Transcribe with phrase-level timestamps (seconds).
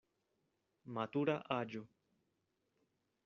[0.95, 1.83] Matura aĝo.